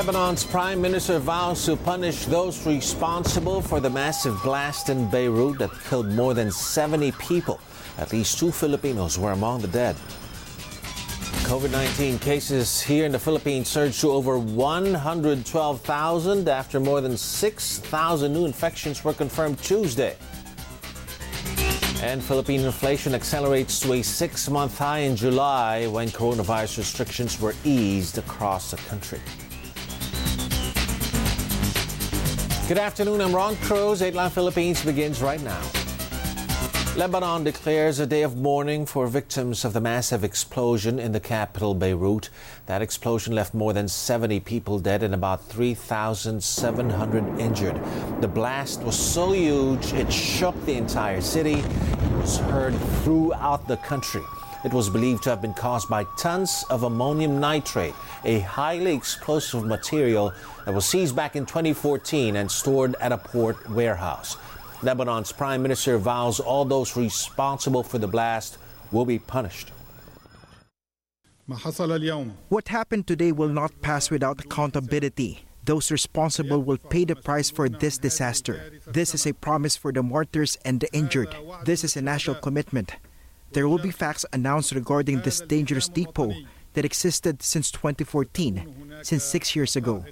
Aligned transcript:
Lebanon's 0.00 0.44
prime 0.44 0.80
minister 0.80 1.18
vows 1.18 1.66
to 1.66 1.76
punish 1.76 2.24
those 2.24 2.66
responsible 2.66 3.60
for 3.60 3.80
the 3.80 3.90
massive 3.90 4.42
blast 4.42 4.88
in 4.88 5.10
Beirut 5.10 5.58
that 5.58 5.70
killed 5.90 6.10
more 6.12 6.32
than 6.32 6.50
70 6.50 7.12
people. 7.12 7.60
At 7.98 8.10
least 8.10 8.38
two 8.38 8.50
Filipinos 8.50 9.18
were 9.18 9.32
among 9.32 9.60
the 9.60 9.68
dead. 9.68 9.96
COVID 11.44 11.70
19 11.70 12.18
cases 12.18 12.80
here 12.80 13.04
in 13.04 13.12
the 13.12 13.18
Philippines 13.18 13.68
surged 13.68 14.00
to 14.00 14.10
over 14.10 14.38
112,000 14.38 16.48
after 16.48 16.80
more 16.80 17.02
than 17.02 17.18
6,000 17.18 18.32
new 18.32 18.46
infections 18.46 19.04
were 19.04 19.12
confirmed 19.12 19.58
Tuesday. 19.58 20.16
And 22.00 22.22
Philippine 22.22 22.62
inflation 22.62 23.14
accelerates 23.14 23.78
to 23.80 23.92
a 23.92 24.02
six 24.02 24.48
month 24.48 24.78
high 24.78 25.00
in 25.00 25.14
July 25.14 25.86
when 25.88 26.08
coronavirus 26.08 26.78
restrictions 26.78 27.38
were 27.38 27.54
eased 27.64 28.16
across 28.16 28.70
the 28.70 28.78
country. 28.88 29.20
Good 32.70 32.78
afternoon, 32.78 33.20
I'm 33.20 33.34
Ron 33.34 33.56
Cruz. 33.56 34.00
Dateline 34.00 34.30
Philippines 34.30 34.84
begins 34.84 35.20
right 35.20 35.42
now. 35.42 35.60
Lebanon 36.96 37.42
declares 37.42 37.98
a 37.98 38.06
day 38.06 38.22
of 38.22 38.36
mourning 38.36 38.86
for 38.86 39.08
victims 39.08 39.64
of 39.64 39.72
the 39.72 39.80
massive 39.80 40.22
explosion 40.22 41.00
in 41.00 41.10
the 41.10 41.18
capital, 41.18 41.74
Beirut. 41.74 42.30
That 42.66 42.80
explosion 42.80 43.34
left 43.34 43.54
more 43.54 43.72
than 43.72 43.88
70 43.88 44.38
people 44.38 44.78
dead 44.78 45.02
and 45.02 45.14
about 45.14 45.44
3,700 45.46 47.40
injured. 47.40 47.80
The 48.20 48.28
blast 48.28 48.84
was 48.84 48.96
so 48.96 49.32
huge 49.32 49.92
it 49.92 50.12
shook 50.12 50.54
the 50.64 50.74
entire 50.74 51.20
city. 51.20 51.54
It 51.54 52.12
was 52.12 52.38
heard 52.38 52.76
throughout 53.02 53.66
the 53.66 53.78
country. 53.78 54.22
It 54.62 54.74
was 54.74 54.90
believed 54.90 55.22
to 55.22 55.30
have 55.30 55.40
been 55.40 55.54
caused 55.54 55.88
by 55.88 56.04
tons 56.18 56.66
of 56.68 56.82
ammonium 56.82 57.40
nitrate, 57.40 57.94
a 58.24 58.40
highly 58.40 58.94
explosive 58.94 59.64
material 59.64 60.34
that 60.66 60.74
was 60.74 60.84
seized 60.84 61.16
back 61.16 61.34
in 61.34 61.46
2014 61.46 62.36
and 62.36 62.50
stored 62.50 62.94
at 63.00 63.10
a 63.10 63.16
port 63.16 63.70
warehouse. 63.70 64.36
Lebanon's 64.82 65.32
prime 65.32 65.62
minister 65.62 65.96
vows 65.96 66.40
all 66.40 66.66
those 66.66 66.94
responsible 66.94 67.82
for 67.82 67.98
the 67.98 68.06
blast 68.06 68.58
will 68.92 69.06
be 69.06 69.18
punished. 69.18 69.72
What 72.48 72.68
happened 72.68 73.06
today 73.06 73.32
will 73.32 73.48
not 73.48 73.80
pass 73.80 74.10
without 74.10 74.44
accountability. 74.44 75.46
Those 75.64 75.90
responsible 75.90 76.62
will 76.62 76.78
pay 76.78 77.04
the 77.04 77.16
price 77.16 77.50
for 77.50 77.68
this 77.68 77.98
disaster. 77.98 78.72
This 78.86 79.14
is 79.14 79.26
a 79.26 79.32
promise 79.34 79.76
for 79.76 79.92
the 79.92 80.02
martyrs 80.02 80.56
and 80.64 80.80
the 80.80 80.92
injured. 80.92 81.34
This 81.64 81.82
is 81.82 81.96
a 81.96 82.02
national 82.02 82.36
commitment. 82.36 82.96
There 83.52 83.68
will 83.68 83.78
be 83.78 83.90
facts 83.90 84.24
announced 84.32 84.72
regarding 84.72 85.20
this 85.20 85.40
dangerous 85.40 85.88
depot 85.88 86.32
that 86.74 86.84
existed 86.84 87.42
since 87.42 87.70
2014, 87.70 89.00
since 89.02 89.24
six 89.24 89.56
years 89.56 89.76
ago. 89.76 90.04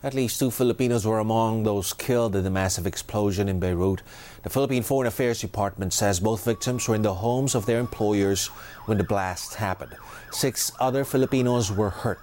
At 0.00 0.14
least 0.14 0.38
two 0.38 0.52
Filipinos 0.52 1.04
were 1.04 1.18
among 1.18 1.64
those 1.64 1.92
killed 1.92 2.36
in 2.36 2.44
the 2.44 2.50
massive 2.50 2.86
explosion 2.86 3.48
in 3.48 3.58
Beirut. 3.58 4.02
The 4.44 4.50
Philippine 4.50 4.84
Foreign 4.84 5.08
Affairs 5.08 5.40
Department 5.40 5.92
says 5.92 6.20
both 6.20 6.44
victims 6.44 6.86
were 6.86 6.94
in 6.94 7.02
the 7.02 7.14
homes 7.14 7.56
of 7.56 7.66
their 7.66 7.80
employers 7.80 8.46
when 8.86 8.98
the 8.98 9.04
blast 9.04 9.54
happened. 9.54 9.96
Six 10.30 10.70
other 10.78 11.04
Filipinos 11.04 11.72
were 11.72 11.90
hurt. 11.90 12.20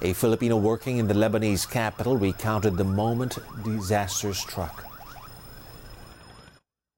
A 0.00 0.14
Filipino 0.14 0.56
working 0.56 0.96
in 0.98 1.08
the 1.08 1.14
Lebanese 1.14 1.68
capital 1.68 2.16
recounted 2.16 2.78
the 2.78 2.84
moment 2.84 3.36
disaster 3.62 4.32
struck. 4.32 4.87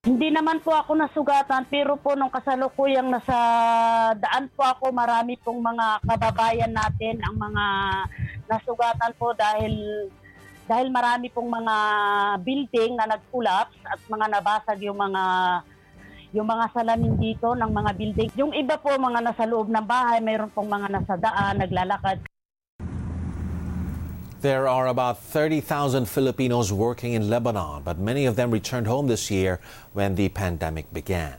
Hindi 0.00 0.32
naman 0.32 0.64
po 0.64 0.72
ako 0.72 0.96
nasugatan 0.96 1.68
pero 1.68 1.92
po 2.00 2.16
nung 2.16 2.32
kasalukuyang 2.32 3.12
nasa 3.12 3.36
daan 4.16 4.48
po 4.56 4.64
ako 4.64 4.96
marami 4.96 5.36
pong 5.36 5.60
mga 5.60 6.00
kababayan 6.08 6.72
natin 6.72 7.20
ang 7.20 7.36
mga 7.36 7.64
nasugatan 8.48 9.12
po 9.20 9.36
dahil 9.36 10.08
dahil 10.64 10.88
marami 10.88 11.28
pong 11.28 11.52
mga 11.52 11.76
building 12.40 12.96
na 12.96 13.12
nag-collapse 13.12 13.76
at 13.84 14.00
mga 14.08 14.26
nabasag 14.40 14.80
yung 14.88 14.96
mga 14.96 15.24
yung 16.32 16.48
mga 16.48 16.66
salamin 16.72 17.20
dito 17.20 17.52
ng 17.52 17.68
mga 17.68 17.90
building. 18.00 18.30
Yung 18.40 18.52
iba 18.56 18.80
po 18.80 18.96
mga 18.96 19.20
nasa 19.20 19.44
loob 19.44 19.68
ng 19.68 19.84
bahay, 19.84 20.24
mayroon 20.24 20.48
pong 20.54 20.70
mga 20.70 20.88
nasa 20.96 21.18
daan, 21.20 21.60
naglalakad. 21.60 22.24
There 24.40 24.66
are 24.68 24.86
about 24.86 25.22
30,000 25.22 26.06
Filipinos 26.06 26.72
working 26.72 27.12
in 27.12 27.28
Lebanon, 27.28 27.82
but 27.82 27.98
many 27.98 28.24
of 28.24 28.36
them 28.36 28.50
returned 28.50 28.86
home 28.86 29.06
this 29.06 29.30
year 29.30 29.60
when 29.92 30.14
the 30.14 30.30
pandemic 30.30 30.90
began. 30.94 31.34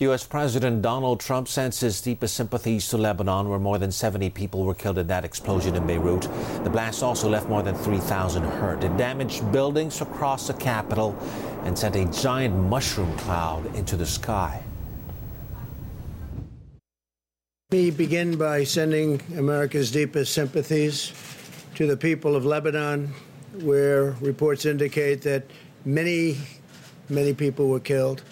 U.S. 0.00 0.26
President 0.26 0.82
Donald 0.82 1.20
Trump 1.20 1.46
sends 1.46 1.78
his 1.78 2.00
deepest 2.00 2.34
sympathies 2.34 2.88
to 2.88 2.98
Lebanon, 2.98 3.48
where 3.48 3.60
more 3.60 3.78
than 3.78 3.92
70 3.92 4.30
people 4.30 4.64
were 4.64 4.74
killed 4.74 4.98
in 4.98 5.06
that 5.06 5.24
explosion 5.24 5.76
in 5.76 5.86
Beirut. 5.86 6.22
The 6.64 6.70
blast 6.70 7.04
also 7.04 7.28
left 7.28 7.48
more 7.48 7.62
than 7.62 7.76
3,000 7.76 8.42
hurt. 8.42 8.82
It 8.82 8.96
damaged 8.96 9.52
buildings 9.52 10.00
across 10.00 10.48
the 10.48 10.54
capital 10.54 11.16
and 11.62 11.78
sent 11.78 11.94
a 11.94 12.04
giant 12.06 12.56
mushroom 12.56 13.16
cloud 13.18 13.72
into 13.76 13.96
the 13.96 14.06
sky. 14.06 14.60
Let 17.70 17.78
me 17.78 17.90
begin 17.92 18.36
by 18.36 18.64
sending 18.64 19.22
America's 19.36 19.92
deepest 19.92 20.32
sympathies 20.32 21.12
to 21.74 21.86
the 21.86 21.96
people 21.96 22.36
of 22.36 22.44
Lebanon, 22.44 23.12
where 23.62 24.12
reports 24.20 24.66
indicate 24.66 25.22
that 25.22 25.44
many, 25.84 26.38
many 27.08 27.32
people 27.32 27.68
were 27.68 27.80
killed. 27.80 28.22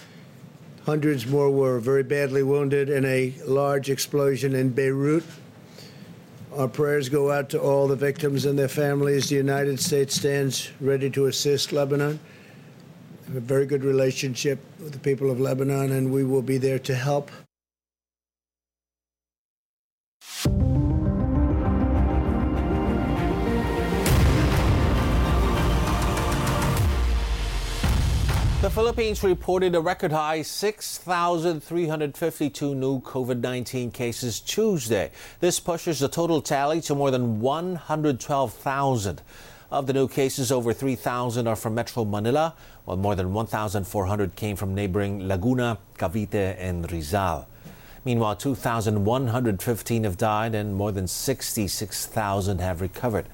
Hundreds 0.85 1.27
more 1.27 1.51
were 1.51 1.79
very 1.81 2.03
badly 2.03 2.43
wounded 2.43 2.89
in 2.89 3.05
a 3.05 3.35
large 3.47 3.91
explosion 3.91 4.55
in 4.55 4.71
Beirut. 4.71 5.25
Our 6.57 6.69
prayers 6.69 7.09
go 7.09 7.31
out 7.31 7.51
to 7.51 7.61
all 7.61 7.87
the 7.87 7.97
victims 7.97 8.47
and 8.47 8.59
their 8.59 8.69
families. 8.69 9.29
The 9.29 9.37
United 9.37 9.79
States 9.81 10.15
stands 10.15 10.71
ready 10.81 11.11
to 11.11 11.27
assist 11.27 11.73
Lebanon. 11.73 12.19
We 13.29 13.35
have 13.35 13.37
a 13.37 13.47
very 13.47 13.67
good 13.67 13.85
relationship 13.85 14.59
with 14.79 14.93
the 14.93 14.99
people 14.99 15.31
of 15.31 15.39
Lebanon, 15.39 15.93
and 15.93 16.11
we 16.11 16.25
will 16.25 16.43
be 16.43 16.57
there 16.57 16.79
to 16.79 16.95
help. 16.95 17.31
Philippines 28.79 29.25
reported 29.25 29.75
a 29.75 29.81
record 29.81 30.13
high 30.13 30.41
6,352 30.41 32.77
new 32.77 33.01
COVID 33.01 33.41
19 33.41 33.91
cases 33.91 34.39
Tuesday. 34.39 35.11
This 35.41 35.59
pushes 35.59 35.99
the 35.99 36.07
total 36.07 36.41
tally 36.41 36.81
to 36.83 36.95
more 36.95 37.11
than 37.11 37.41
112,000. 37.41 39.23
Of 39.73 39.89
the 39.89 39.93
new 39.93 40.07
cases, 40.07 40.53
over 40.53 40.73
3,000 40.73 41.49
are 41.49 41.57
from 41.57 41.75
Metro 41.75 42.05
Manila, 42.05 42.55
while 42.85 42.97
more 42.97 43.17
than 43.17 43.33
1,400 43.33 44.37
came 44.37 44.55
from 44.55 44.77
neighboring 44.77 45.27
Laguna, 45.27 45.79
Cavite, 45.99 46.55
and 46.57 46.89
Rizal. 46.93 47.49
Meanwhile, 48.05 48.37
2,115 48.37 50.05
have 50.05 50.17
died 50.17 50.55
and 50.55 50.77
more 50.77 50.93
than 50.93 51.09
66,000 51.09 52.61
have 52.61 52.81
recovered. 52.81 53.27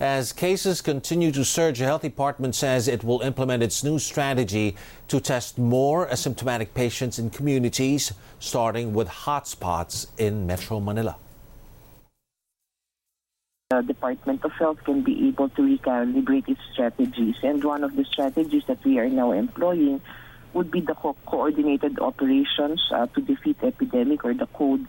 As 0.00 0.32
cases 0.32 0.80
continue 0.80 1.30
to 1.32 1.44
surge, 1.44 1.78
the 1.78 1.84
health 1.84 2.02
department 2.02 2.54
says 2.54 2.88
it 2.88 3.04
will 3.04 3.20
implement 3.20 3.62
its 3.62 3.84
new 3.84 3.98
strategy 3.98 4.76
to 5.08 5.20
test 5.20 5.56
more 5.56 6.08
asymptomatic 6.08 6.74
patients 6.74 7.18
in 7.18 7.30
communities, 7.30 8.12
starting 8.40 8.92
with 8.92 9.08
hotspots 9.08 10.08
in 10.18 10.46
Metro 10.46 10.80
Manila. 10.80 11.16
The 13.70 13.82
Department 13.82 14.44
of 14.44 14.52
Health 14.52 14.82
can 14.84 15.02
be 15.02 15.28
able 15.28 15.48
to 15.50 15.62
recalibrate 15.62 16.48
its 16.48 16.60
strategies. 16.72 17.36
And 17.42 17.62
one 17.62 17.84
of 17.84 17.96
the 17.96 18.04
strategies 18.04 18.64
that 18.66 18.84
we 18.84 18.98
are 18.98 19.08
now 19.08 19.32
employing 19.32 20.00
would 20.52 20.70
be 20.70 20.80
the 20.80 20.94
co- 20.94 21.16
coordinated 21.26 21.98
operations 21.98 22.80
uh, 22.92 23.06
to 23.06 23.20
defeat 23.20 23.56
epidemic 23.62 24.24
or 24.24 24.34
the 24.34 24.46
code 24.46 24.86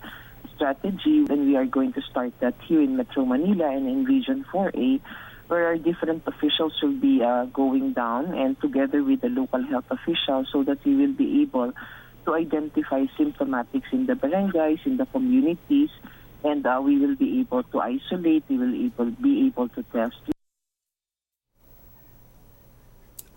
strategy 0.56 1.26
and 1.30 1.48
we 1.48 1.56
are 1.56 1.66
going 1.66 1.94
to 1.94 2.02
start 2.02 2.34
that 2.40 2.56
here 2.68 2.82
in 2.82 2.98
Metro 2.98 3.26
Manila 3.26 3.70
and 3.70 3.88
in 3.88 4.06
Region 4.06 4.46
4A 4.52 5.02
where 5.48 5.68
our 5.68 5.78
different 5.78 6.24
officials 6.26 6.74
will 6.82 7.00
be 7.00 7.22
uh, 7.24 7.46
going 7.46 7.94
down 7.94 8.34
and 8.34 8.60
together 8.60 9.04
with 9.04 9.22
the 9.22 9.30
local 9.30 9.62
health 9.64 9.86
officials 9.92 10.48
so 10.52 10.64
that 10.64 10.84
we 10.84 10.96
will 10.96 11.14
be 11.14 11.44
able 11.44 11.72
to 12.26 12.34
identify 12.34 13.06
symptomatics 13.18 13.92
in 13.92 14.08
the 14.08 14.14
barangays, 14.14 14.84
in 14.86 14.98
the 14.98 15.06
communities, 15.06 15.90
and 16.44 16.66
uh, 16.66 16.82
we 16.84 16.98
will 16.98 17.16
be 17.16 17.40
able 17.40 17.64
to 17.64 17.80
isolate, 17.80 18.44
we 18.50 18.58
will 18.58 18.74
able, 18.74 19.12
be 19.12 19.46
able 19.48 19.70
to 19.70 19.84
test. 19.84 20.35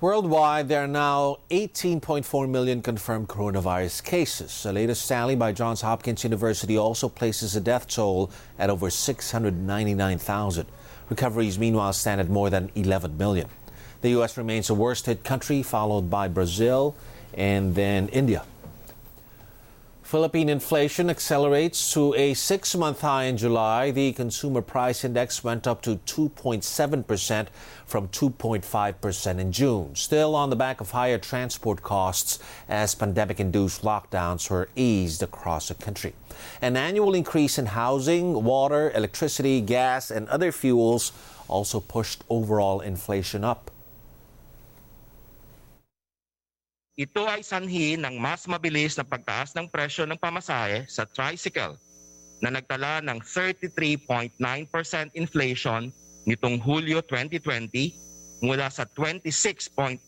Worldwide, 0.01 0.69
there 0.69 0.85
are 0.85 0.87
now 0.87 1.39
18.4 1.51 2.49
million 2.49 2.83
confirmed 2.83 3.27
coronavirus 3.27 4.05
cases. 4.05 4.63
The 4.63 4.73
latest 4.73 5.09
tally 5.09 5.35
by 5.35 5.51
Johns 5.51 5.81
Hopkins 5.81 6.23
University 6.23 6.79
also 6.79 7.09
places 7.09 7.55
the 7.55 7.61
death 7.61 7.89
toll 7.89 8.31
at 8.61 8.71
over 8.71 8.91
699,000. 8.91 10.67
Recoveries, 11.09 11.59
meanwhile, 11.59 11.93
stand 11.93 12.21
at 12.21 12.29
more 12.29 12.49
than 12.49 12.71
11 12.77 13.19
million. 13.19 13.49
The 14.03 14.11
U.S. 14.11 14.37
remains 14.37 14.69
the 14.69 14.75
worst 14.75 15.07
hit 15.07 15.25
country, 15.25 15.65
followed 15.65 16.09
by 16.09 16.29
Brazil 16.29 16.95
and 17.35 17.75
then 17.75 18.07
India. 18.11 18.45
Philippine 20.09 20.49
inflation 20.49 21.11
accelerates 21.11 21.93
to 21.93 22.15
a 22.15 22.33
six 22.33 22.75
month 22.75 23.03
high 23.03 23.25
in 23.25 23.37
July. 23.37 23.91
The 23.91 24.15
consumer 24.15 24.63
price 24.63 25.05
index 25.05 25.45
went 25.45 25.67
up 25.67 25.83
to 25.83 25.97
2.7% 26.07 27.49
from 27.85 28.09
2.5% 28.09 29.39
in 29.39 29.53
June. 29.53 29.95
Still 29.95 30.35
on 30.35 30.49
the 30.49 30.57
back 30.57 30.81
of 30.81 30.93
higher 30.93 31.19
transport 31.19 31.83
costs 31.83 32.39
as 32.71 32.95
pandemic 32.95 33.39
induced 33.39 33.83
lockdowns 33.83 34.49
were 34.49 34.71
eased 34.75 35.23
across 35.23 35.69
the 35.69 35.75
country. 35.75 36.15
An 36.63 36.79
annual 36.79 37.13
increase 37.13 37.59
in 37.59 37.67
housing, 37.67 38.45
water, 38.45 38.91
electricity, 38.95 39.61
gas, 39.61 40.11
and 40.11 40.27
other 40.31 40.53
fuels 40.53 41.13
also 41.49 41.81
pushed 41.81 42.25
overall 42.31 42.81
inflation 42.81 43.45
up. 43.45 43.71
Ito 46.99 47.31
ay 47.31 47.47
sanhi 47.47 47.95
ng 47.95 48.19
mas 48.19 48.51
mabilis 48.51 48.99
na 48.99 49.07
pagtaas 49.07 49.55
ng 49.55 49.71
presyo 49.71 50.03
ng 50.03 50.19
pamasahe 50.19 50.83
sa 50.91 51.07
tricycle 51.07 51.79
na 52.43 52.51
nagtala 52.51 52.99
ng 53.07 53.23
33.9% 53.23 54.35
inflation 55.15 55.95
nitong 56.27 56.59
Hulyo 56.59 56.99
2020 57.07 58.43
mula 58.43 58.67
sa 58.67 58.83
26.8% 58.83 60.03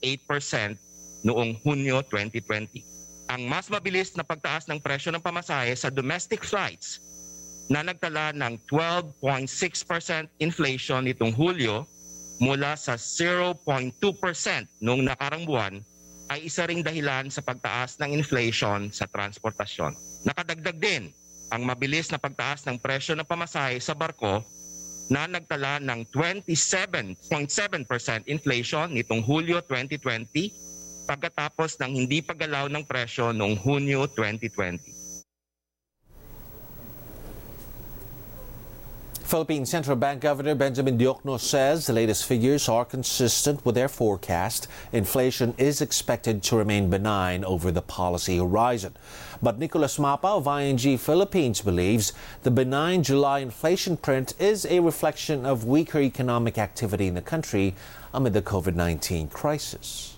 noong 1.22 1.62
Hunyo 1.62 2.02
2020. 2.10 2.82
Ang 3.30 3.46
mas 3.46 3.70
mabilis 3.70 4.18
na 4.18 4.26
pagtaas 4.26 4.66
ng 4.66 4.82
presyo 4.82 5.14
ng 5.14 5.22
pamasahe 5.22 5.70
sa 5.78 5.94
domestic 5.94 6.42
flights 6.42 6.98
na 7.70 7.86
nagtala 7.86 8.34
ng 8.34 8.58
12.6% 8.66 9.46
inflation 10.42 11.06
nitong 11.06 11.30
Hulyo 11.38 11.86
mula 12.42 12.74
sa 12.74 12.98
0.2% 12.98 13.94
noong 14.82 15.06
nakarang 15.06 15.46
buwan 15.46 15.78
ay 16.30 16.46
isa 16.46 16.62
ring 16.70 16.86
dahilan 16.86 17.26
sa 17.26 17.42
pagtaas 17.42 17.98
ng 17.98 18.14
inflation 18.14 18.86
sa 18.94 19.10
transportasyon. 19.10 19.98
Nakadagdag 20.22 20.78
din 20.78 21.10
ang 21.50 21.66
mabilis 21.66 22.14
na 22.14 22.22
pagtaas 22.22 22.62
ng 22.70 22.78
presyo 22.78 23.18
ng 23.18 23.26
pamasahe 23.26 23.82
sa 23.82 23.98
barko 23.98 24.46
na 25.10 25.26
nagtala 25.26 25.82
ng 25.82 26.06
27.7% 26.14 27.18
inflation 28.30 28.86
nitong 28.94 29.26
Hulyo 29.26 29.58
2020 29.66 30.70
pagkatapos 31.10 31.74
ng 31.82 31.90
hindi 31.98 32.22
paggalaw 32.22 32.70
ng 32.70 32.86
presyo 32.86 33.34
noong 33.34 33.58
Hunyo 33.58 34.06
2020. 34.14 34.99
Philippine 39.30 39.64
Central 39.64 39.94
Bank 39.94 40.22
Governor 40.22 40.56
Benjamin 40.56 40.98
Diokno 40.98 41.38
says 41.38 41.86
the 41.86 41.92
latest 41.92 42.24
figures 42.24 42.68
are 42.68 42.84
consistent 42.84 43.64
with 43.64 43.76
their 43.76 43.86
forecast. 43.86 44.66
Inflation 44.92 45.54
is 45.56 45.80
expected 45.80 46.42
to 46.42 46.56
remain 46.56 46.90
benign 46.90 47.44
over 47.44 47.70
the 47.70 47.80
policy 47.80 48.38
horizon. 48.38 48.96
But 49.40 49.60
Nicolas 49.60 50.00
Mapa 50.00 50.26
of 50.26 50.48
ING 50.48 50.98
Philippines 50.98 51.60
believes 51.60 52.12
the 52.42 52.50
benign 52.50 53.04
July 53.04 53.38
inflation 53.38 53.96
print 53.96 54.34
is 54.40 54.66
a 54.66 54.80
reflection 54.80 55.46
of 55.46 55.64
weaker 55.64 56.00
economic 56.00 56.58
activity 56.58 57.06
in 57.06 57.14
the 57.14 57.22
country 57.22 57.76
amid 58.12 58.32
the 58.32 58.42
COVID 58.42 58.74
19 58.74 59.28
crisis. 59.28 60.16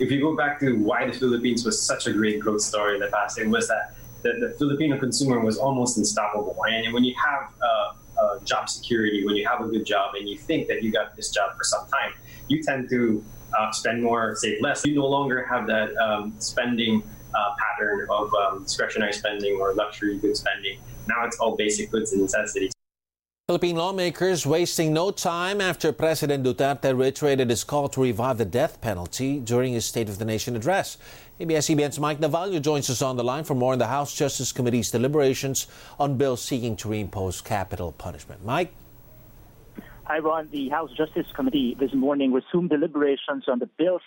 If 0.00 0.10
you 0.10 0.20
go 0.20 0.34
back 0.34 0.58
to 0.58 0.76
why 0.76 1.06
the 1.06 1.12
Philippines 1.12 1.64
was 1.64 1.80
such 1.80 2.08
a 2.08 2.12
great 2.12 2.40
growth 2.40 2.62
story 2.62 2.96
in 2.96 3.00
the 3.00 3.06
past, 3.06 3.38
it 3.38 3.46
was 3.46 3.68
that 3.68 3.94
the, 4.24 4.32
the 4.40 4.54
Filipino 4.58 4.98
consumer 4.98 5.38
was 5.38 5.58
almost 5.58 5.96
unstoppable. 5.98 6.56
And 6.66 6.92
when 6.92 7.04
you 7.04 7.14
have 7.22 7.50
uh, 7.62 7.92
uh, 8.20 8.38
job 8.40 8.68
security, 8.68 9.24
when 9.24 9.36
you 9.36 9.46
have 9.46 9.60
a 9.60 9.68
good 9.68 9.84
job, 9.84 10.14
and 10.16 10.28
you 10.28 10.36
think 10.36 10.66
that 10.68 10.82
you 10.82 10.90
got 10.90 11.14
this 11.14 11.30
job 11.30 11.56
for 11.56 11.62
some 11.62 11.86
time, 11.88 12.12
you 12.48 12.62
tend 12.62 12.88
to 12.90 13.22
uh, 13.56 13.70
spend 13.70 14.02
more, 14.02 14.34
save 14.36 14.60
less. 14.60 14.84
You 14.84 14.94
no 14.96 15.06
longer 15.06 15.44
have 15.44 15.66
that 15.68 15.94
um, 15.98 16.34
spending 16.38 17.02
uh, 17.34 17.54
pattern 17.62 18.06
of 18.10 18.32
um, 18.34 18.62
discretionary 18.64 19.12
spending 19.12 19.60
or 19.60 19.74
luxury 19.74 20.18
goods 20.18 20.40
spending. 20.40 20.78
Now 21.06 21.24
it's 21.26 21.38
all 21.38 21.54
basic 21.56 21.90
goods 21.90 22.12
and 22.12 22.22
necessities. 22.22 22.73
Philippine 23.46 23.76
lawmakers 23.76 24.46
wasting 24.46 24.94
no 24.94 25.10
time 25.10 25.60
after 25.60 25.92
President 25.92 26.46
Duterte 26.46 26.98
reiterated 26.98 27.50
his 27.50 27.62
call 27.62 27.90
to 27.90 28.00
revive 28.00 28.38
the 28.38 28.46
death 28.46 28.80
penalty 28.80 29.38
during 29.38 29.74
his 29.74 29.84
State 29.84 30.08
of 30.08 30.18
the 30.18 30.24
Nation 30.24 30.56
address. 30.56 30.96
ABS-CBN's 31.40 32.00
Mike 32.00 32.20
Navallo 32.20 32.58
joins 32.62 32.88
us 32.88 33.02
on 33.02 33.18
the 33.18 33.22
line 33.22 33.44
for 33.44 33.54
more 33.54 33.74
on 33.74 33.78
the 33.78 33.86
House 33.86 34.14
Justice 34.14 34.50
Committee's 34.50 34.90
deliberations 34.90 35.66
on 35.98 36.16
bills 36.16 36.40
seeking 36.40 36.74
to 36.76 36.88
reimpose 36.88 37.44
capital 37.44 37.92
punishment. 37.92 38.42
Mike? 38.46 38.72
Hi, 40.04 40.20
Ron. 40.20 40.48
The 40.50 40.70
House 40.70 40.92
Justice 40.96 41.26
Committee 41.34 41.76
this 41.78 41.92
morning 41.92 42.32
resumed 42.32 42.70
deliberations 42.70 43.44
on 43.46 43.58
the 43.58 43.66
bills 43.66 44.00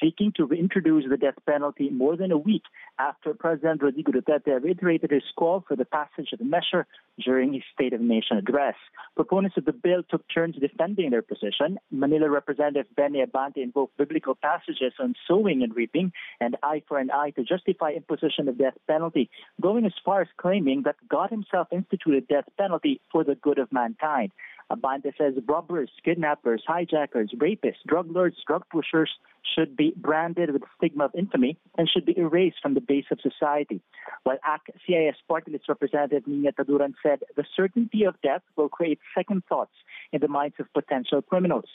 seeking 0.00 0.32
to 0.36 0.44
reintroduce 0.44 1.04
the 1.08 1.16
death 1.16 1.34
penalty 1.46 1.90
more 1.90 2.16
than 2.16 2.32
a 2.32 2.38
week 2.38 2.62
after 2.98 3.34
President 3.34 3.82
Rodrigo 3.82 4.12
Duterte 4.12 4.62
reiterated 4.62 5.10
his 5.10 5.22
call 5.36 5.64
for 5.66 5.76
the 5.76 5.84
passage 5.84 6.32
of 6.32 6.38
the 6.38 6.44
measure 6.44 6.86
during 7.24 7.52
his 7.52 7.62
State 7.74 7.92
of 7.92 8.00
the 8.00 8.06
Nation 8.06 8.36
address. 8.36 8.74
Proponents 9.14 9.56
of 9.56 9.64
the 9.64 9.72
bill 9.72 10.02
took 10.08 10.24
turns 10.32 10.56
defending 10.56 11.10
their 11.10 11.22
position. 11.22 11.78
Manila 11.90 12.30
Representative 12.30 12.86
Benny 12.96 13.22
Abante 13.22 13.62
invoked 13.62 13.96
biblical 13.96 14.34
passages 14.34 14.92
on 14.98 15.14
sowing 15.26 15.62
and 15.62 15.74
reaping 15.74 16.12
and 16.40 16.56
eye 16.62 16.82
for 16.86 16.98
an 16.98 17.10
eye 17.10 17.30
to 17.30 17.44
justify 17.44 17.90
imposition 17.90 18.48
of 18.48 18.58
death 18.58 18.74
penalty, 18.86 19.30
going 19.60 19.84
as 19.84 19.92
far 20.04 20.22
as 20.22 20.28
claiming 20.36 20.82
that 20.84 20.96
God 21.08 21.30
himself 21.30 21.68
instituted 21.72 22.28
death 22.28 22.44
penalty 22.56 23.00
for 23.10 23.24
the 23.24 23.34
good 23.34 23.58
of 23.58 23.72
mankind. 23.72 24.32
Abante 24.70 25.12
says 25.16 25.34
robbers, 25.46 25.90
kidnappers, 26.04 26.62
hijackers, 26.66 27.32
rapists, 27.36 27.82
drug 27.86 28.10
lords, 28.10 28.36
drug 28.46 28.64
pushers 28.70 29.10
should 29.54 29.76
be 29.76 29.94
branded 29.96 30.50
with 30.50 30.62
the 30.62 30.68
stigma 30.76 31.06
of 31.06 31.14
infamy 31.16 31.58
and 31.78 31.88
should 31.88 32.04
be 32.04 32.18
erased 32.18 32.58
from 32.60 32.74
the 32.74 32.80
base 32.80 33.06
of 33.10 33.18
society. 33.20 33.80
While 34.24 34.38
ACT-CIS 34.44 35.16
party 35.26 35.52
list 35.52 35.68
representative 35.68 36.26
Nina 36.26 36.52
Taduran 36.52 36.94
said 37.02 37.20
the 37.36 37.44
certainty 37.56 38.04
of 38.04 38.20
death 38.22 38.42
will 38.56 38.68
create 38.68 38.98
second 39.14 39.44
thoughts 39.48 39.72
in 40.12 40.20
the 40.20 40.28
minds 40.28 40.56
of 40.58 40.72
potential 40.74 41.22
criminals. 41.22 41.66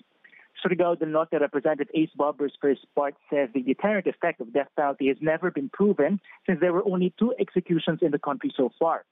Surigao 0.64 0.98
del 0.98 1.10
Norte 1.10 1.40
Representative 1.40 1.90
Ace 1.96 2.12
Barbers 2.16 2.54
for 2.62 2.70
his 2.70 2.78
part 2.96 3.16
says 3.30 3.50
the 3.54 3.62
deterrent 3.64 4.06
effect 4.06 4.40
of 4.40 4.54
death 4.54 4.70
penalty 4.76 5.08
has 5.08 5.18
never 5.20 5.50
been 5.50 5.70
proven 5.70 6.20
since 6.46 6.60
there 6.60 6.74
were 6.74 6.86
only 6.86 7.12
two 7.18 7.34
executions 7.40 8.00
in 8.04 8.12
the 8.12 8.20
country 8.20 8.54
so 8.56 8.72
far. 8.80 9.04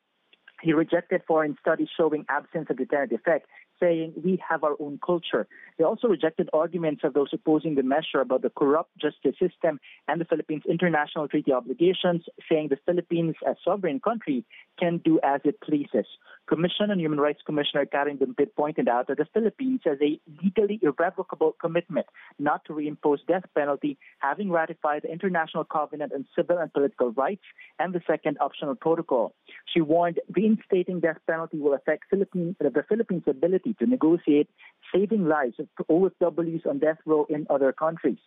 He 0.62 0.74
rejected 0.74 1.24
foreign 1.28 1.58
studies 1.60 1.90
showing 1.98 2.26
absence 2.30 2.68
of 2.70 2.78
deterrent 2.78 3.12
effect 3.12 3.48
saying 3.82 4.14
we 4.24 4.42
have 4.48 4.64
our 4.64 4.76
own 4.80 5.00
culture. 5.06 5.48
They 5.78 5.84
also 5.84 6.08
rejected 6.08 6.50
arguments 6.54 7.02
of 7.04 7.14
those 7.14 7.30
opposing 7.34 7.76
the 7.76 7.84
measure 7.84 8.22
about 8.22 8.42
the 8.42 8.50
corrupt 8.50 8.92
justice 8.98 9.36
system 9.40 9.80
and 10.08 10.22
the 10.22 10.26
Philippines' 10.26 10.64
international 10.70 11.28
treaty 11.28 11.52
obligations, 11.52 12.24
saying 12.50 12.70
the 12.70 12.78
Philippines, 12.86 13.36
as 13.48 13.56
sovereign 13.64 14.00
country, 14.00 14.46
can 14.80 15.00
do 15.04 15.20
as 15.24 15.42
it 15.44 15.60
pleases. 15.62 16.06
Commission 16.52 16.92
and 16.92 17.00
Human 17.00 17.20
Rights 17.20 17.40
Commissioner 17.46 17.86
Karen 17.86 18.18
Dumpit 18.18 18.54
pointed 18.58 18.90
out 18.90 19.08
that 19.08 19.18
the 19.18 19.26
Philippines 19.34 19.80
has 19.86 19.98
a 20.02 20.20
legally 20.44 20.82
irrevocable 20.82 21.56
commitment 21.62 22.08
not 22.40 22.66
to 22.66 22.74
reimpose 22.74 23.26
death 23.26 23.46
penalty, 23.56 23.98
having 24.20 24.52
ratified 24.52 25.04
the 25.04 25.12
International 25.12 25.64
Covenant 25.64 26.12
on 26.12 26.26
Civil 26.36 26.58
and 26.58 26.74
Political 26.74 27.12
Rights 27.12 27.44
and 27.80 27.94
the 27.94 28.02
Second 28.06 28.38
Optional 28.42 28.76
Protocol. 28.76 29.34
She 29.74 29.80
warned 29.80 30.20
reinstating 30.36 31.00
death 31.00 31.20
penalty 31.26 31.58
will 31.58 31.74
affect 31.74 32.10
Philippine, 32.10 32.58
the 32.60 32.84
Philippines' 32.90 33.24
ability 33.28 33.78
to 33.80 33.86
negotiate 33.86 34.50
saving 34.94 35.30
lives 35.30 35.56
of 35.58 35.68
OFWs 35.88 36.68
on 36.68 36.80
death 36.80 36.98
row 37.06 37.26
in 37.30 37.48
other 37.50 37.72
countries. 37.72 38.20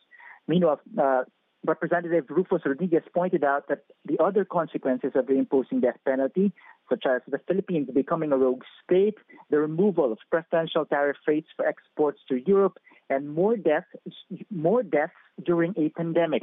Meanwhile, 0.49 0.81
uh, 0.99 1.25
Representative 1.67 2.27
Rufus 2.29 2.63
Rodriguez 2.65 3.03
pointed 3.15 3.43
out 3.43 3.69
that 3.69 3.85
the 4.05 4.23
other 4.23 4.45
consequences 4.45 5.13
of 5.15 5.27
reimposing 5.27 5.81
death 5.81 5.97
penalty, 6.05 6.53
such 6.91 7.05
as 7.07 7.23
the 7.27 7.41
Philippines 7.49 7.89
becoming 7.95 8.33
a 8.33 8.37
rogue 8.37 8.63
state, 8.85 9.17
the 9.51 9.59
removal 9.59 10.13
of 10.13 10.19
preferential 10.31 10.85
tariff 10.85 11.17
rates 11.27 11.49
for 11.57 11.67
exports 11.67 12.21
to 12.29 12.43
Europe, 12.47 12.79
and 13.09 13.35
more 13.35 13.57
deaths, 13.57 13.87
more 14.51 14.83
deaths 14.83 15.13
during 15.43 15.75
a 15.79 15.89
pandemic. 15.91 16.43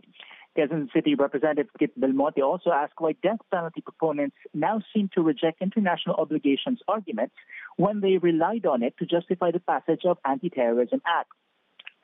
Quezon 0.57 0.91
City 0.93 1.15
Representative 1.15 1.71
Kit 1.79 1.97
Belmonte 1.99 2.41
also 2.41 2.71
asked 2.71 2.95
why 2.97 3.13
death 3.23 3.39
penalty 3.51 3.81
proponents 3.81 4.35
now 4.53 4.81
seem 4.93 5.09
to 5.13 5.21
reject 5.21 5.61
international 5.61 6.15
obligations 6.15 6.79
arguments 6.87 7.35
when 7.77 8.01
they 8.01 8.17
relied 8.17 8.65
on 8.65 8.83
it 8.83 8.95
to 8.97 9.05
justify 9.05 9.51
the 9.51 9.61
passage 9.61 10.01
of 10.03 10.17
anti-terrorism 10.25 11.01
acts. 11.05 11.37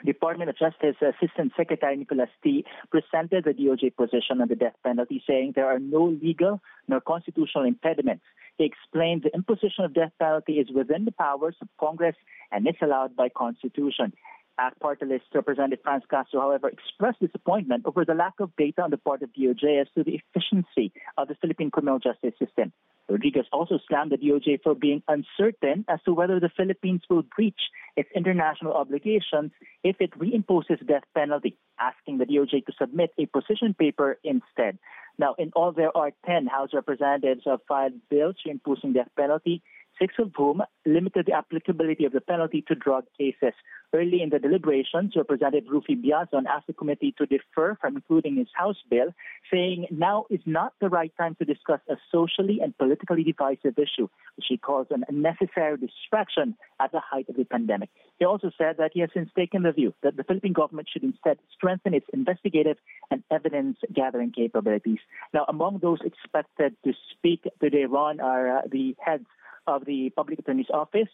Department 0.05 0.49
of 0.49 0.57
Justice 0.57 0.95
Assistant 1.01 1.53
Secretary 1.57 1.97
Nicholas 1.97 2.29
Ty 2.43 2.63
presented 2.91 3.45
the 3.45 3.53
DOJ 3.53 3.95
position 3.95 4.41
on 4.41 4.47
the 4.47 4.55
death 4.55 4.75
penalty, 4.83 5.23
saying 5.27 5.53
there 5.55 5.65
are 5.65 5.79
no 5.79 6.05
legal 6.21 6.61
nor 6.87 7.01
constitutional 7.01 7.65
impediments. 7.65 8.23
He 8.57 8.65
explained 8.65 9.23
the 9.23 9.33
imposition 9.33 9.85
of 9.85 9.93
death 9.93 10.11
penalty 10.19 10.53
is 10.53 10.67
within 10.73 11.05
the 11.05 11.11
powers 11.11 11.55
of 11.61 11.67
Congress 11.79 12.15
and 12.51 12.67
is 12.67 12.75
allowed 12.81 13.15
by 13.15 13.29
Constitution. 13.29 14.13
ACT 14.59 14.79
Party 14.79 15.05
List 15.05 15.25
Representative 15.33 15.83
France 15.83 16.03
Castro, 16.09 16.41
however, 16.41 16.67
expressed 16.67 17.19
disappointment 17.19 17.85
over 17.85 18.05
the 18.05 18.15
lack 18.15 18.33
of 18.39 18.55
data 18.55 18.81
on 18.81 18.89
the 18.89 18.97
part 18.97 19.21
of 19.21 19.29
DOJ 19.33 19.81
as 19.81 19.87
to 19.95 20.03
the 20.03 20.19
efficiency 20.19 20.91
of 21.17 21.27
the 21.27 21.35
Philippine 21.35 21.69
criminal 21.69 21.99
justice 21.99 22.33
system. 22.39 22.71
Rodriguez 23.09 23.45
also 23.51 23.79
slammed 23.87 24.11
the 24.11 24.17
DOJ 24.17 24.61
for 24.63 24.75
being 24.75 25.01
uncertain 25.07 25.85
as 25.87 25.99
to 26.05 26.13
whether 26.13 26.39
the 26.39 26.49
Philippines 26.55 27.01
will 27.09 27.23
breach 27.35 27.59
its 27.95 28.09
international 28.15 28.73
obligations 28.73 29.51
if 29.83 29.95
it 29.99 30.17
reimposes 30.19 30.85
death 30.85 31.03
penalty, 31.15 31.57
asking 31.79 32.17
the 32.17 32.25
DOJ 32.25 32.65
to 32.65 32.73
submit 32.77 33.11
a 33.17 33.25
position 33.27 33.73
paper 33.73 34.19
instead. 34.23 34.77
Now, 35.17 35.35
in 35.37 35.51
all, 35.55 35.71
there 35.71 35.95
are 35.95 36.11
10 36.25 36.47
House 36.47 36.69
representatives 36.73 37.41
who 37.43 37.51
have 37.51 37.61
filed 37.67 37.93
bills 38.09 38.35
imposing 38.45 38.93
death 38.93 39.09
penalty, 39.17 39.63
six 39.99 40.15
of 40.19 40.31
whom 40.35 40.61
limited 40.85 41.25
the 41.25 41.33
applicability 41.33 42.05
of 42.05 42.13
the 42.13 42.21
penalty 42.21 42.63
to 42.67 42.75
drug 42.75 43.05
cases. 43.17 43.53
Early 43.93 44.21
in 44.21 44.29
the 44.29 44.39
deliberations, 44.39 45.13
Representative 45.15 45.69
Ruffy 45.69 45.95
Biazon 45.95 46.45
asked 46.45 46.67
the 46.67 46.73
committee 46.73 47.15
to 47.17 47.25
defer 47.25 47.77
from 47.79 47.95
including 47.95 48.35
his 48.35 48.47
House 48.53 48.75
bill, 48.89 49.13
saying 49.51 49.87
now 49.91 50.25
is 50.29 50.41
not 50.45 50.73
the 50.81 50.89
right 50.89 51.11
time 51.17 51.35
to 51.35 51.45
discuss 51.45 51.79
a 51.89 51.95
socially 52.11 52.59
and 52.61 52.77
politically 52.77 53.23
divisive 53.23 53.77
issue, 53.77 54.09
which 54.35 54.47
he 54.49 54.57
calls 54.57 54.87
an 54.89 55.05
unnecessary 55.07 55.77
distraction 55.77 56.55
at 56.81 56.91
the 56.91 56.99
height 56.99 57.29
of 57.29 57.37
the 57.37 57.45
pandemic. 57.45 57.89
He 58.19 58.25
also 58.25 58.51
said 58.57 58.75
that 58.77 58.91
he 58.93 58.99
has 58.99 59.09
since 59.13 59.29
taken 59.37 59.63
the 59.63 59.71
view 59.71 59.93
that 60.03 60.17
the 60.17 60.23
Philippine 60.23 60.53
government 60.53 60.89
should 60.91 61.03
instead 61.03 61.37
strengthen 61.55 61.93
its 61.93 62.07
investigative 62.11 62.77
and 63.09 63.23
evidence 63.31 63.77
gathering 63.93 64.31
capabilities. 64.31 64.99
Now, 65.33 65.45
among 65.47 65.79
those 65.79 65.99
expected 66.03 66.75
to 66.83 66.93
speak 67.13 67.47
today, 67.61 67.85
Ron, 67.85 68.19
are 68.19 68.57
uh, 68.57 68.61
the 68.69 68.95
heads 68.99 69.25
of 69.67 69.85
the 69.85 70.09
Public 70.15 70.39
Attorney's 70.39 70.71
Office, 70.73 71.09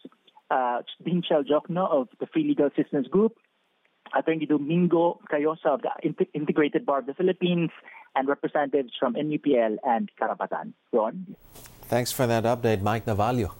uh, 0.50 0.82
Dean 1.04 1.22
Diokno 1.22 1.90
of 1.90 2.08
the 2.20 2.26
Free 2.26 2.44
Legal 2.44 2.66
Assistance 2.66 3.08
Group, 3.08 3.36
Attorney 4.16 4.46
Domingo 4.46 5.20
Cayosa 5.30 5.66
of 5.66 5.82
the 5.82 6.26
Integrated 6.34 6.86
Bar 6.86 7.00
of 7.00 7.06
the 7.06 7.14
Philippines, 7.14 7.70
and 8.14 8.28
representatives 8.28 8.92
from 8.98 9.14
NUPL 9.14 9.76
and 9.84 10.10
Karapatan. 10.20 10.72
Ron? 10.92 11.34
Thanks 11.82 12.12
for 12.12 12.26
that 12.26 12.44
update, 12.44 12.80
Mike 12.80 13.06
Navallo. 13.06 13.52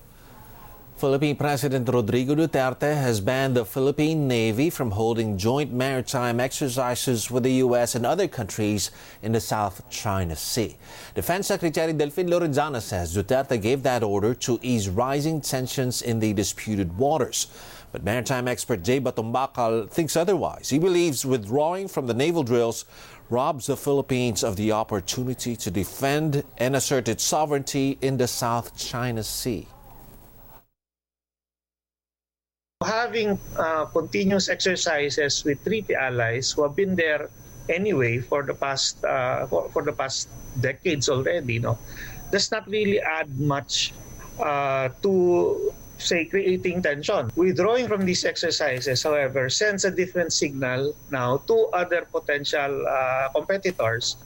Philippine 0.96 1.34
President 1.34 1.88
Rodrigo 1.88 2.36
Duterte 2.36 2.94
has 2.94 3.20
banned 3.20 3.56
the 3.56 3.64
Philippine 3.64 4.28
Navy 4.28 4.70
from 4.70 4.92
holding 4.92 5.36
joint 5.36 5.72
maritime 5.72 6.38
exercises 6.38 7.32
with 7.32 7.42
the 7.42 7.54
U.S. 7.54 7.96
and 7.96 8.06
other 8.06 8.28
countries 8.28 8.92
in 9.20 9.32
the 9.32 9.40
South 9.40 9.82
China 9.90 10.36
Sea. 10.36 10.76
Defense 11.16 11.48
Secretary 11.48 11.92
Delfin 11.92 12.28
Lorenzana 12.28 12.80
says 12.80 13.16
Duterte 13.16 13.60
gave 13.60 13.82
that 13.82 14.04
order 14.04 14.34
to 14.36 14.60
ease 14.62 14.88
rising 14.88 15.40
tensions 15.40 16.00
in 16.00 16.20
the 16.20 16.32
disputed 16.32 16.96
waters. 16.96 17.48
But 17.90 18.04
maritime 18.04 18.46
expert 18.46 18.84
Jay 18.84 19.00
Batongbacal 19.00 19.90
thinks 19.90 20.16
otherwise. 20.16 20.70
He 20.70 20.78
believes 20.78 21.26
withdrawing 21.26 21.88
from 21.88 22.06
the 22.06 22.14
naval 22.14 22.44
drills 22.44 22.84
robs 23.30 23.66
the 23.66 23.76
Philippines 23.76 24.44
of 24.44 24.54
the 24.54 24.70
opportunity 24.70 25.56
to 25.56 25.72
defend 25.72 26.44
and 26.56 26.76
assert 26.76 27.08
its 27.08 27.24
sovereignty 27.24 27.98
in 28.00 28.16
the 28.16 28.28
South 28.28 28.76
China 28.76 29.24
Sea 29.24 29.66
having 32.84 33.38
uh, 33.56 33.86
continuous 33.86 34.48
exercises 34.48 35.44
with 35.44 35.62
treaty 35.64 35.94
allies 35.94 36.52
who 36.52 36.62
have 36.62 36.76
been 36.76 36.94
there 36.94 37.30
anyway 37.68 38.20
for 38.20 38.42
the 38.42 38.54
past 38.54 39.02
uh, 39.04 39.46
for, 39.46 39.68
for, 39.70 39.82
the 39.82 39.92
past 39.92 40.28
decades 40.60 41.08
already, 41.08 41.58
no, 41.58 41.78
does 42.30 42.52
not 42.52 42.68
really 42.68 43.00
add 43.00 43.28
much 43.40 43.92
uh, 44.38 44.88
to 45.02 45.72
say 45.98 46.26
creating 46.26 46.82
tension. 46.82 47.30
Withdrawing 47.34 47.88
from 47.88 48.04
these 48.04 48.24
exercises, 48.24 49.02
however, 49.02 49.48
sends 49.48 49.84
a 49.84 49.90
different 49.90 50.32
signal 50.32 50.94
now 51.10 51.38
to 51.48 51.68
other 51.72 52.06
potential 52.12 52.86
uh, 52.86 53.28
competitors 53.34 54.16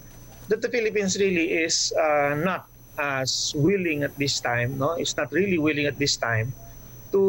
that 0.48 0.62
the 0.62 0.68
Philippines 0.68 1.16
really 1.20 1.52
is 1.52 1.92
uh, 1.92 2.34
not 2.34 2.66
as 2.98 3.52
willing 3.54 4.02
at 4.02 4.16
this 4.18 4.40
time, 4.40 4.76
no, 4.78 4.92
it's 4.98 5.16
not 5.16 5.30
really 5.30 5.58
willing 5.58 5.86
at 5.86 5.98
this 5.98 6.16
time 6.16 6.52
to 7.12 7.22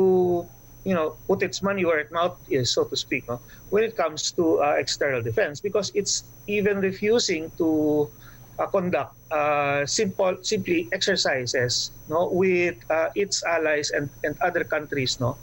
you 0.89 0.96
know, 0.96 1.15
put 1.27 1.43
its 1.43 1.62
money 1.62 1.86
where 1.86 2.00
its 2.00 2.12
mouth 2.12 2.36
is, 2.50 2.72
so 2.74 2.84
to 2.84 2.98
speak, 2.98 3.27
no? 3.29 3.39
when 3.69 3.84
it 3.84 3.96
comes 3.96 4.31
to 4.31 4.58
uh, 4.62 4.74
external 4.84 5.22
defense, 5.22 5.62
because 5.62 5.91
it's 5.93 6.24
even 6.48 6.81
refusing 6.81 7.51
to 7.62 8.10
uh, 8.58 8.65
conduct 8.65 9.13
uh, 9.31 9.86
simple, 9.86 10.36
simply 10.41 10.89
exercises, 10.91 11.91
no, 12.10 12.29
with 12.34 12.75
uh, 12.89 13.10
its 13.13 13.43
allies 13.43 13.91
and, 13.91 14.10
and 14.24 14.34
other 14.41 14.63
countries, 14.63 15.19
no, 15.19 15.38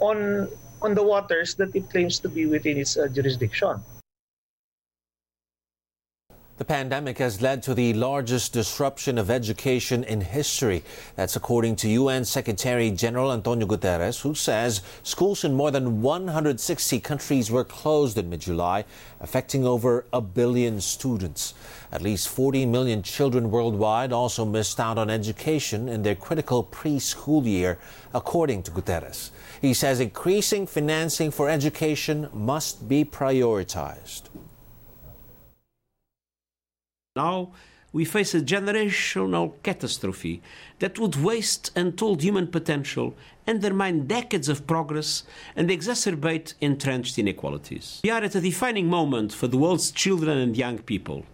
on 0.00 0.48
on 0.82 0.94
the 0.94 1.02
waters 1.02 1.54
that 1.54 1.74
it 1.74 1.90
claims 1.90 2.18
to 2.20 2.28
be 2.28 2.46
within 2.46 2.78
its 2.78 2.96
uh, 2.96 3.06
jurisdiction. 3.08 3.82
The 6.58 6.64
pandemic 6.64 7.18
has 7.18 7.40
led 7.40 7.62
to 7.62 7.74
the 7.74 7.92
largest 7.92 8.52
disruption 8.52 9.16
of 9.16 9.30
education 9.30 10.02
in 10.02 10.20
history. 10.20 10.82
That's 11.14 11.36
according 11.36 11.76
to 11.76 11.88
UN 11.88 12.24
Secretary 12.24 12.90
General 12.90 13.32
Antonio 13.32 13.64
Guterres, 13.64 14.22
who 14.22 14.34
says 14.34 14.82
schools 15.04 15.44
in 15.44 15.54
more 15.54 15.70
than 15.70 16.02
160 16.02 16.98
countries 16.98 17.48
were 17.48 17.62
closed 17.62 18.18
in 18.18 18.28
mid 18.28 18.40
July, 18.40 18.84
affecting 19.20 19.64
over 19.64 20.04
a 20.12 20.20
billion 20.20 20.80
students. 20.80 21.54
At 21.92 22.02
least 22.02 22.28
40 22.28 22.66
million 22.66 23.04
children 23.04 23.52
worldwide 23.52 24.12
also 24.12 24.44
missed 24.44 24.80
out 24.80 24.98
on 24.98 25.10
education 25.10 25.88
in 25.88 26.02
their 26.02 26.16
critical 26.16 26.64
preschool 26.64 27.46
year, 27.46 27.78
according 28.12 28.64
to 28.64 28.72
Guterres. 28.72 29.30
He 29.60 29.74
says 29.74 30.00
increasing 30.00 30.66
financing 30.66 31.30
for 31.30 31.48
education 31.48 32.28
must 32.32 32.88
be 32.88 33.04
prioritized. 33.04 34.22
Now 37.18 37.50
we 37.92 38.04
face 38.04 38.32
a 38.34 38.40
generational 38.40 39.46
catastrophe 39.64 40.40
that 40.78 40.98
would 41.00 41.16
waste 41.16 41.72
untold 41.74 42.22
human 42.22 42.46
potential, 42.46 43.16
undermine 43.44 44.06
decades 44.06 44.48
of 44.48 44.66
progress, 44.68 45.24
and 45.56 45.68
exacerbate 45.68 46.54
entrenched 46.60 47.18
inequalities. 47.18 48.00
We 48.04 48.10
are 48.10 48.22
at 48.22 48.36
a 48.36 48.40
defining 48.40 48.88
moment 48.88 49.32
for 49.32 49.48
the 49.48 49.56
world's 49.56 49.90
children 49.90 50.38
and 50.38 50.56
young 50.56 50.78
people. 50.92 51.24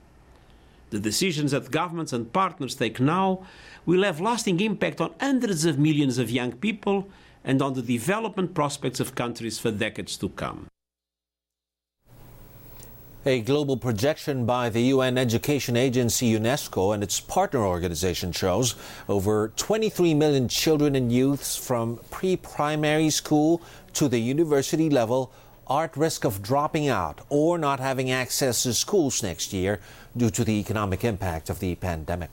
The 0.88 1.00
decisions 1.00 1.50
that 1.50 1.70
governments 1.70 2.14
and 2.14 2.32
partners 2.32 2.76
take 2.76 2.98
now 2.98 3.44
will 3.84 4.04
have 4.04 4.20
lasting 4.30 4.60
impact 4.60 5.02
on 5.02 5.12
hundreds 5.20 5.66
of 5.66 5.78
millions 5.78 6.16
of 6.16 6.30
young 6.30 6.52
people 6.52 7.08
and 7.44 7.60
on 7.60 7.74
the 7.74 7.82
development 7.82 8.54
prospects 8.54 9.00
of 9.00 9.14
countries 9.14 9.58
for 9.58 9.70
decades 9.70 10.16
to 10.16 10.28
come. 10.30 10.60
A 13.26 13.40
global 13.40 13.78
projection 13.78 14.44
by 14.44 14.68
the 14.68 14.82
UN 14.82 15.16
Education 15.16 15.78
Agency 15.78 16.30
UNESCO 16.34 16.92
and 16.92 17.02
its 17.02 17.20
partner 17.20 17.64
organization 17.64 18.32
shows 18.32 18.74
over 19.08 19.50
23 19.56 20.12
million 20.12 20.46
children 20.46 20.94
and 20.94 21.10
youths 21.10 21.56
from 21.56 22.00
pre 22.10 22.36
primary 22.36 23.08
school 23.08 23.62
to 23.94 24.08
the 24.08 24.18
university 24.18 24.90
level 24.90 25.32
are 25.66 25.84
at 25.84 25.96
risk 25.96 26.26
of 26.26 26.42
dropping 26.42 26.88
out 26.88 27.22
or 27.30 27.56
not 27.56 27.80
having 27.80 28.10
access 28.10 28.62
to 28.64 28.74
schools 28.74 29.22
next 29.22 29.54
year 29.54 29.80
due 30.14 30.28
to 30.28 30.44
the 30.44 30.60
economic 30.60 31.02
impact 31.02 31.48
of 31.48 31.60
the 31.60 31.74
pandemic. 31.76 32.32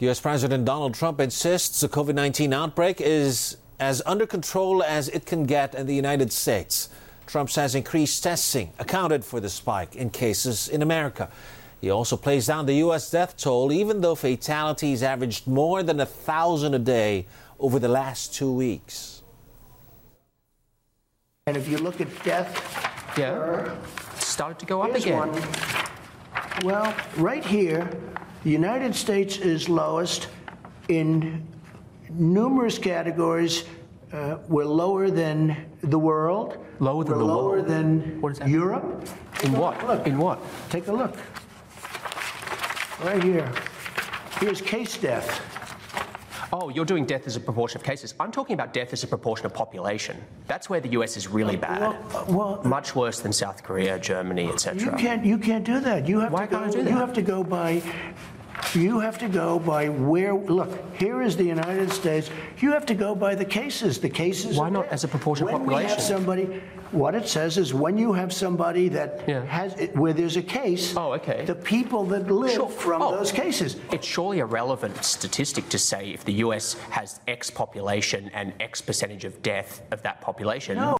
U.S. 0.00 0.20
President 0.20 0.66
Donald 0.66 0.92
Trump 0.92 1.18
insists 1.18 1.80
the 1.80 1.88
COVID 1.88 2.14
19 2.14 2.52
outbreak 2.52 3.00
is 3.00 3.56
as 3.80 4.02
under 4.04 4.26
control 4.26 4.82
as 4.82 5.08
it 5.08 5.24
can 5.24 5.44
get 5.44 5.74
in 5.74 5.86
the 5.86 5.94
United 5.94 6.30
States. 6.30 6.90
Trump 7.28 7.50
says 7.50 7.74
increased 7.74 8.22
testing 8.22 8.72
accounted 8.78 9.22
for 9.22 9.38
the 9.38 9.50
spike 9.50 9.94
in 9.94 10.08
cases 10.08 10.68
in 10.68 10.80
America. 10.80 11.30
He 11.78 11.90
also 11.90 12.16
plays 12.16 12.46
down 12.46 12.64
the 12.64 12.76
U.S. 12.76 13.10
death 13.10 13.36
toll, 13.36 13.70
even 13.70 14.00
though 14.00 14.14
fatalities 14.14 15.02
averaged 15.02 15.46
more 15.46 15.82
than 15.82 16.00
a 16.00 16.06
thousand 16.06 16.74
a 16.74 16.78
day 16.78 17.26
over 17.60 17.78
the 17.78 17.88
last 17.88 18.34
two 18.34 18.50
weeks. 18.50 19.22
And 21.46 21.56
if 21.56 21.68
you 21.68 21.76
look 21.76 22.00
at 22.00 22.08
death, 22.24 22.50
yeah, 23.16 23.76
started 24.16 24.58
to 24.60 24.66
go 24.66 24.80
up 24.80 24.94
again. 24.94 25.28
One. 25.28 26.64
Well, 26.64 26.96
right 27.16 27.44
here, 27.44 27.90
the 28.42 28.50
United 28.50 28.94
States 28.94 29.36
is 29.36 29.68
lowest 29.68 30.28
in 30.88 31.46
numerous 32.08 32.78
categories. 32.78 33.64
Uh, 34.12 34.38
we're 34.48 34.64
lower 34.64 35.10
than 35.10 35.66
the 35.82 35.98
world. 35.98 36.64
Lower 36.80 37.02
than 37.04 37.12
we're 37.12 37.18
the 37.18 37.24
lower 37.24 37.62
than 37.62 38.20
what 38.20 38.32
is 38.32 38.38
that? 38.38 38.48
Europe. 38.48 39.08
In 39.42 39.52
what? 39.52 39.84
Look. 39.86 40.06
In 40.06 40.18
what? 40.18 40.40
Take 40.70 40.86
a 40.86 40.92
look. 40.92 41.16
Right 43.02 43.22
here. 43.22 43.50
Here's 44.40 44.60
case 44.60 44.96
death. 44.96 45.44
Oh, 46.52 46.70
you're 46.70 46.84
doing 46.84 47.04
death 47.04 47.26
as 47.26 47.36
a 47.36 47.40
proportion 47.40 47.78
of 47.78 47.84
cases. 47.84 48.14
I'm 48.18 48.32
talking 48.32 48.54
about 48.54 48.72
death 48.72 48.92
as 48.92 49.04
a 49.04 49.06
proportion 49.06 49.44
of 49.44 49.52
population. 49.52 50.16
That's 50.46 50.70
where 50.70 50.80
the 50.80 50.88
US 50.90 51.16
is 51.16 51.28
really 51.28 51.56
bad. 51.56 51.80
Well, 51.80 52.06
uh, 52.14 52.24
well 52.28 52.60
much 52.64 52.94
worse 52.94 53.20
than 53.20 53.32
South 53.32 53.62
Korea, 53.62 53.98
Germany, 53.98 54.48
etc. 54.48 54.84
You 54.84 54.92
can't. 54.92 55.24
You 55.24 55.38
can't 55.38 55.64
do 55.64 55.80
that. 55.80 56.08
You 56.08 56.20
have 56.20 56.32
Why 56.32 56.46
to 56.46 56.50
go, 56.50 56.58
can't 56.58 56.70
I 56.70 56.78
do 56.78 56.84
that? 56.84 56.90
You 56.90 56.96
have 56.96 57.12
to 57.14 57.22
go 57.22 57.44
by 57.44 57.82
You 58.74 59.00
have 59.00 59.18
to 59.18 59.28
go 59.28 59.58
by 59.58 59.88
where, 59.88 60.34
look, 60.34 60.68
here 60.96 61.22
is 61.22 61.36
the 61.36 61.44
United 61.44 61.90
States. 61.90 62.30
You 62.58 62.72
have 62.72 62.84
to 62.86 62.94
go 62.94 63.14
by 63.14 63.34
the 63.34 63.44
cases. 63.44 63.98
The 63.98 64.10
cases. 64.10 64.56
Why 64.58 64.68
not 64.68 64.86
as 64.88 65.04
a 65.04 65.08
proportion 65.08 65.48
of 65.48 65.54
when 65.54 65.64
we 65.66 65.74
have 65.74 65.82
population? 65.96 66.16
somebody, 66.16 66.44
what 66.90 67.14
it 67.14 67.26
says 67.28 67.56
is 67.56 67.72
when 67.72 67.96
you 67.96 68.12
have 68.12 68.30
somebody 68.32 68.88
that 68.90 69.22
Yeah. 69.26 69.42
has, 69.46 69.74
where 69.94 70.12
there's 70.12 70.36
a 70.36 70.42
case. 70.42 70.94
Oh, 70.96 71.12
okay. 71.14 71.44
The 71.46 71.54
people 71.54 72.04
that 72.06 72.30
live 72.30 72.52
Sure. 72.52 72.68
from 72.68 73.00
Oh. 73.00 73.12
those 73.16 73.32
cases. 73.32 73.76
It's 73.90 74.06
surely 74.06 74.40
a 74.40 74.46
relevant 74.46 75.02
statistic 75.02 75.68
to 75.70 75.78
say 75.78 76.10
if 76.10 76.24
the 76.24 76.34
US 76.44 76.74
has 76.90 77.20
X 77.26 77.50
population 77.50 78.30
and 78.34 78.52
X 78.60 78.82
percentage 78.82 79.24
of 79.24 79.40
death 79.42 79.80
of 79.90 80.02
that 80.02 80.20
population. 80.20 80.76
No. 80.76 80.96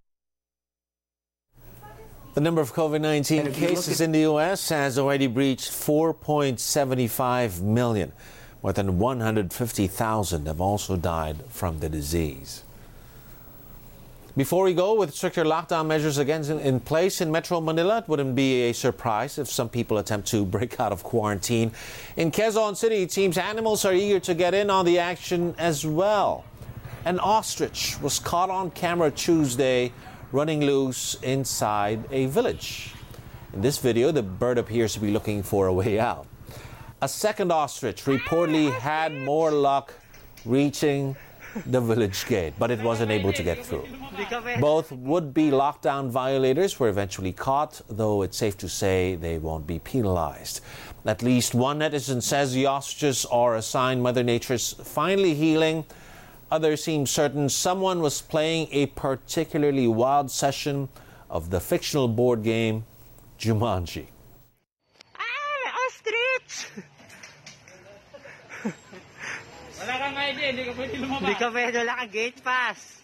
The 2.35 2.41
number 2.41 2.61
of 2.61 2.73
COVID 2.73 3.01
19 3.01 3.39
And 3.39 3.47
if 3.47 3.57
you 3.57 3.67
look 3.67 3.75
cases 3.75 4.01
in 4.01 4.11
the 4.11 4.19
U.S. 4.19 4.69
has 4.69 4.99
already 4.99 5.25
breached 5.25 5.71
4.75 5.71 7.61
million. 7.61 8.13
More 8.61 8.71
than 8.71 8.99
150,000 8.99 10.45
have 10.45 10.61
also 10.61 10.95
died 10.95 11.43
from 11.49 11.79
the 11.79 11.89
disease. 11.89 12.63
Before 14.37 14.63
we 14.63 14.75
go, 14.75 14.93
with 14.93 15.13
stricter 15.15 15.43
lockdown 15.43 15.87
measures 15.87 16.19
again 16.19 16.43
in, 16.43 16.59
in 16.59 16.79
place 16.79 17.19
in 17.19 17.31
Metro 17.31 17.59
Manila, 17.59 17.97
it 17.97 18.07
wouldn't 18.07 18.35
be 18.35 18.69
a 18.69 18.73
surprise 18.73 19.39
if 19.39 19.49
some 19.49 19.67
people 19.67 19.97
attempt 19.97 20.27
to 20.29 20.45
break 20.57 20.79
out 20.79 20.91
of 20.91 21.03
quarantine. 21.03 21.71
In 22.15 22.31
Quezon 22.31 22.77
City, 22.77 23.01
it 23.01 23.11
seems 23.11 23.39
animals 23.39 23.85
are 23.85 23.93
eager 23.93 24.19
to 24.19 24.35
get 24.35 24.53
in 24.53 24.69
on 24.69 24.85
the 24.85 24.99
action 24.99 25.55
as 25.57 25.85
well. 25.85 26.45
An 27.05 27.17
ostrich 27.19 27.99
was 28.01 28.19
caught 28.19 28.49
on 28.49 28.71
camera 28.71 29.09
Tuesday 29.09 29.91
running 30.31 30.61
loose 30.61 31.15
inside 31.23 32.05
a 32.11 32.27
village. 32.27 32.93
In 33.53 33.61
this 33.61 33.79
video, 33.79 34.11
the 34.11 34.23
bird 34.23 34.57
appears 34.57 34.93
to 34.93 34.99
be 34.99 35.11
looking 35.11 35.41
for 35.41 35.67
a 35.67 35.73
way 35.73 35.99
out. 35.99 36.27
A 37.01 37.07
second 37.07 37.51
ostrich 37.51 38.03
reportedly 38.05 38.71
had 38.71 39.13
more 39.13 39.51
luck 39.51 39.93
reaching 40.45 41.15
the 41.65 41.81
village 41.81 42.25
gate, 42.27 42.53
but 42.59 42.69
it 42.69 42.79
wasn't 42.81 43.11
able 43.11 43.33
to 43.33 43.41
get 43.41 43.65
through. 43.65 43.87
Both 44.59 44.91
would 44.91 45.33
be 45.33 45.49
lockdown 45.49 46.09
violators 46.09 46.79
were 46.79 46.89
eventually 46.89 47.31
caught, 47.31 47.81
though 47.89 48.21
it's 48.21 48.37
safe 48.37 48.57
to 48.57 48.69
say 48.69 49.15
they 49.15 49.39
won't 49.39 49.65
be 49.65 49.79
penalized. 49.79 50.61
At 51.05 51.23
least 51.23 51.55
one 51.55 51.79
netizen 51.79 52.21
says 52.21 52.53
the 52.53 52.67
ostriches 52.67 53.25
are 53.25 53.55
a 53.55 53.61
sign 53.61 54.01
Mother 54.01 54.23
Nature's 54.23 54.73
finally 54.73 55.33
healing. 55.33 55.85
Others 56.51 56.83
seem 56.83 57.05
certain 57.05 57.47
someone 57.47 58.01
was 58.01 58.21
playing 58.21 58.67
a 58.71 58.87
particularly 58.87 59.87
wild 59.87 60.31
session 60.31 60.89
of 61.29 61.51
the 61.51 61.59
fictional 61.59 62.07
board 62.07 62.43
game 62.43 62.85
Jumanji. 63.37 64.07
Ah, 65.15 65.85
ostrich! 65.85 66.67
Wala 69.79 69.93
kang 69.93 70.17
idea, 70.17 70.47
hindi 70.51 70.63
ka 70.65 70.73
pwede 70.73 70.97
lumabas. 70.97 71.21
Hindi 71.21 71.35
ka 71.37 71.49
pwede, 71.53 71.75
wala 71.85 71.95
kang 72.01 72.09
gate 72.09 72.43
pass. 72.43 73.01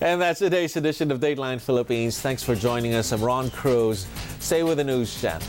And 0.00 0.20
that's 0.20 0.38
today's 0.38 0.76
edition 0.76 1.10
of 1.10 1.20
Dateline 1.20 1.60
Philippines. 1.60 2.20
Thanks 2.20 2.42
for 2.42 2.54
joining 2.54 2.94
us. 2.94 3.12
I'm 3.12 3.24
Ron 3.24 3.50
Cruz. 3.50 4.06
Stay 4.38 4.62
with 4.62 4.76
the 4.76 4.84
news 4.84 5.20
channel. 5.20 5.46